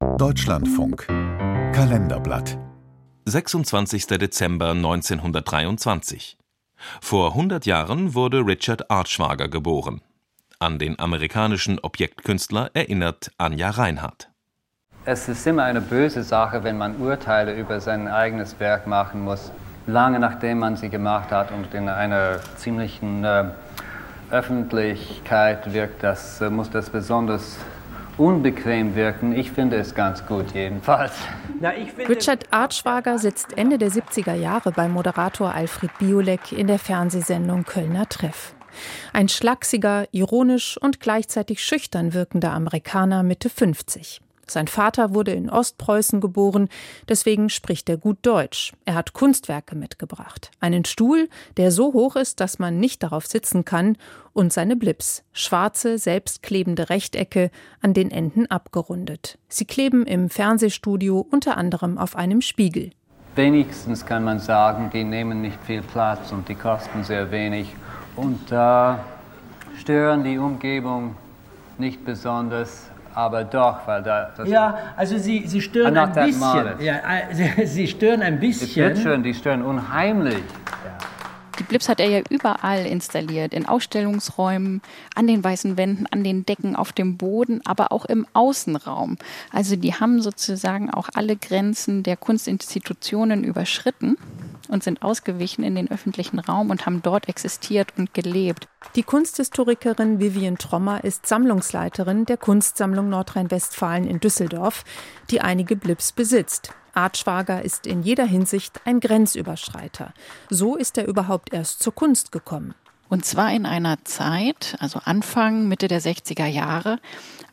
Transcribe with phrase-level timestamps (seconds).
[0.00, 1.06] Deutschlandfunk
[1.72, 2.56] Kalenderblatt
[3.24, 4.06] 26.
[4.06, 6.36] Dezember 1923.
[7.00, 10.00] Vor 100 Jahren wurde Richard Archwager geboren.
[10.60, 14.28] An den amerikanischen Objektkünstler erinnert Anja Reinhardt.
[15.04, 19.50] Es ist immer eine böse Sache, wenn man Urteile über sein eigenes Werk machen muss,
[19.88, 23.46] lange nachdem man sie gemacht hat und in einer ziemlichen äh,
[24.30, 26.04] Öffentlichkeit wirkt.
[26.04, 27.56] Das äh, muss das besonders
[28.18, 29.32] unbequem wirken.
[29.32, 31.12] Ich finde es ganz gut jedenfalls.
[31.60, 31.72] Na,
[32.08, 38.08] Richard Artschwager sitzt Ende der 70er Jahre bei Moderator Alfred Biolek in der Fernsehsendung Kölner
[38.08, 38.54] Treff.
[39.12, 44.20] Ein schlachsiger, ironisch und gleichzeitig schüchtern wirkender Amerikaner Mitte 50.
[44.50, 46.68] Sein Vater wurde in Ostpreußen geboren,
[47.08, 48.72] deswegen spricht er gut Deutsch.
[48.84, 50.50] Er hat Kunstwerke mitgebracht.
[50.60, 53.96] Einen Stuhl, der so hoch ist, dass man nicht darauf sitzen kann,
[54.32, 59.36] und seine Blips, schwarze, selbstklebende Rechtecke, an den Enden abgerundet.
[59.48, 62.90] Sie kleben im Fernsehstudio unter anderem auf einem Spiegel.
[63.34, 67.74] Wenigstens kann man sagen, die nehmen nicht viel Platz und die kosten sehr wenig
[68.16, 68.94] und äh,
[69.78, 71.16] stören die Umgebung
[71.78, 74.32] nicht besonders aber doch, weil da.
[74.44, 76.80] ja, also sie, sie stören ein bisschen.
[76.80, 77.00] Ja,
[77.32, 78.68] sie, sie, stören ein bisschen.
[78.68, 80.34] Die Bildschirme, die stören unheimlich.
[80.34, 80.98] Ja.
[81.58, 84.80] Die Blips hat er ja überall installiert, in Ausstellungsräumen,
[85.16, 89.16] an den weißen Wänden, an den Decken, auf dem Boden, aber auch im Außenraum.
[89.52, 94.16] Also die haben sozusagen auch alle Grenzen der Kunstinstitutionen überschritten
[94.68, 98.68] und sind ausgewichen in den öffentlichen Raum und haben dort existiert und gelebt.
[98.94, 104.84] Die Kunsthistorikerin Vivian Trommer ist Sammlungsleiterin der Kunstsammlung Nordrhein-Westfalen in Düsseldorf,
[105.30, 106.72] die einige Blips besitzt.
[106.94, 110.12] Artschwager ist in jeder Hinsicht ein Grenzüberschreiter.
[110.50, 112.74] So ist er überhaupt erst zur Kunst gekommen.
[113.08, 116.98] Und zwar in einer Zeit, also Anfang, Mitte der 60er Jahre,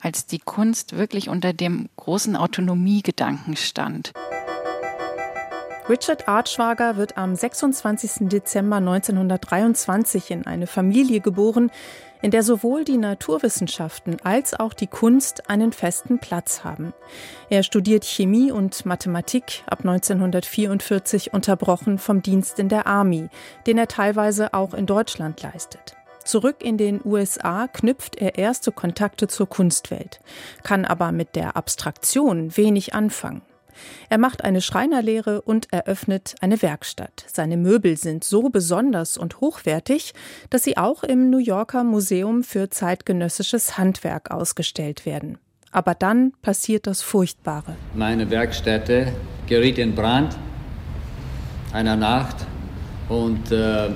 [0.00, 4.12] als die Kunst wirklich unter dem großen Autonomiegedanken stand.
[5.88, 8.28] Richard Artschwager wird am 26.
[8.28, 11.72] Dezember 1923 in eine Familie geboren,
[12.22, 16.94] in der sowohl die Naturwissenschaften als auch die Kunst einen festen Platz haben.
[17.50, 23.28] Er studiert Chemie und Mathematik ab 1944 unterbrochen vom Dienst in der Army,
[23.66, 25.96] den er teilweise auch in Deutschland leistet.
[26.24, 30.20] Zurück in den USA knüpft er erste Kontakte zur Kunstwelt,
[30.62, 33.42] kann aber mit der Abstraktion wenig anfangen.
[34.08, 37.24] Er macht eine Schreinerlehre und eröffnet eine Werkstatt.
[37.32, 40.14] Seine Möbel sind so besonders und hochwertig,
[40.50, 45.38] dass sie auch im New Yorker Museum für zeitgenössisches Handwerk ausgestellt werden.
[45.70, 47.76] Aber dann passiert das Furchtbare.
[47.94, 49.12] Meine Werkstätte
[49.46, 50.36] geriet in Brand
[51.72, 52.36] einer Nacht
[53.08, 53.88] und äh,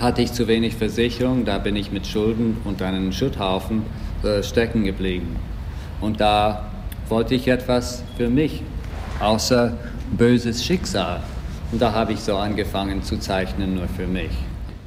[0.00, 1.44] hatte ich zu wenig Versicherung.
[1.44, 3.84] Da bin ich mit Schulden und einem Schutthaufen
[4.22, 5.36] äh, stecken geblieben.
[6.00, 6.70] Und da
[7.08, 8.62] wollte ich etwas für mich
[9.20, 9.76] außer
[10.16, 11.22] böses Schicksal.
[11.72, 14.30] Und da habe ich so angefangen zu zeichnen, nur für mich.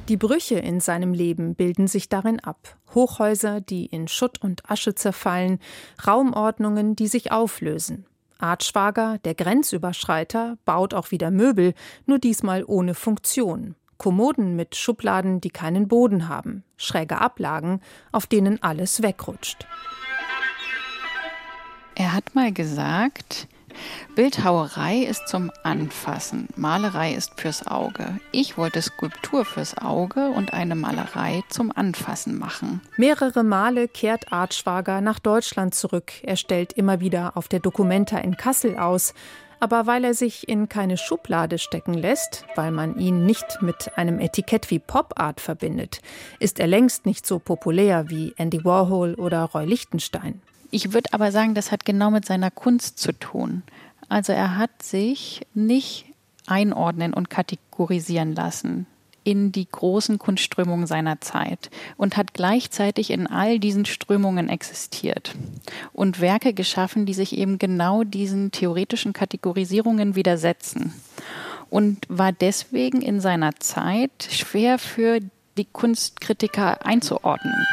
[0.08, 2.76] Die Brüche in seinem Leben bilden sich darin ab.
[2.94, 5.58] Hochhäuser, die in Schutt und Asche zerfallen,
[6.06, 8.06] Raumordnungen, die sich auflösen.
[8.38, 11.74] Artschwager, der Grenzüberschreiter, baut auch wieder Möbel,
[12.06, 13.74] nur diesmal ohne Funktion.
[13.98, 17.80] Kommoden mit Schubladen, die keinen Boden haben, schräge Ablagen,
[18.12, 19.66] auf denen alles wegrutscht.
[21.96, 23.48] Er hat mal gesagt,
[24.14, 28.18] Bildhauerei ist zum Anfassen, Malerei ist fürs Auge.
[28.32, 32.80] Ich wollte Skulptur fürs Auge und eine Malerei zum Anfassen machen.
[32.96, 36.12] Mehrere Male kehrt Artschwager nach Deutschland zurück.
[36.22, 39.14] Er stellt immer wieder auf der Documenta in Kassel aus.
[39.60, 44.20] Aber weil er sich in keine Schublade stecken lässt, weil man ihn nicht mit einem
[44.20, 46.00] Etikett wie Pop Art verbindet,
[46.38, 50.42] ist er längst nicht so populär wie Andy Warhol oder Roy Lichtenstein.
[50.70, 53.62] Ich würde aber sagen, das hat genau mit seiner Kunst zu tun.
[54.08, 56.06] Also er hat sich nicht
[56.46, 58.86] einordnen und kategorisieren lassen
[59.24, 65.34] in die großen Kunstströmungen seiner Zeit und hat gleichzeitig in all diesen Strömungen existiert
[65.92, 70.94] und Werke geschaffen, die sich eben genau diesen theoretischen Kategorisierungen widersetzen
[71.68, 75.20] und war deswegen in seiner Zeit schwer für
[75.58, 77.66] die Kunstkritiker einzuordnen.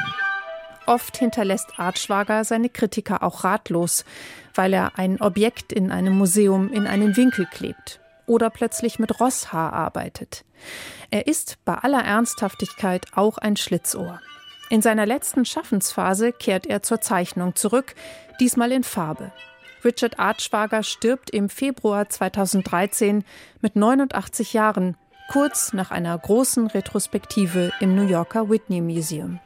[0.86, 4.06] Oft hinterlässt Artschwager seine Kritiker auch ratlos,
[4.54, 9.74] weil er ein Objekt in einem Museum in einen Winkel klebt oder plötzlich mit Rosshaar
[9.74, 10.46] arbeitet.
[11.12, 14.20] Er ist bei aller Ernsthaftigkeit auch ein Schlitzohr.
[14.70, 17.94] In seiner letzten Schaffensphase kehrt er zur Zeichnung zurück,
[18.40, 19.32] diesmal in Farbe.
[19.84, 23.24] Richard Artschwager stirbt im Februar 2013
[23.62, 24.98] mit 89 Jahren,
[25.32, 29.40] kurz nach einer großen Retrospektive im New Yorker Whitney Museum.